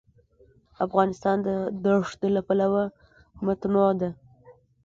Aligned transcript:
افغانستان 0.85 1.37
د 1.47 1.49
دښتې 1.85 2.27
له 2.35 2.41
پلوه 2.47 2.83
متنوع 3.45 3.89
دی. 4.01 4.09